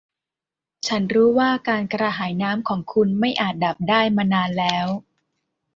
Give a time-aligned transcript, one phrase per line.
[0.87, 4.87] ฉันรู้ว่าการกระหายน้ำของคุณไม่อาจดับได้มานานแล้ว